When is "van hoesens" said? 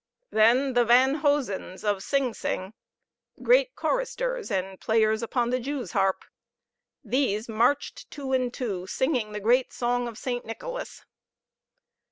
0.83-1.83